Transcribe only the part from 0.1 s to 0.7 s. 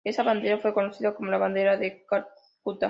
bandera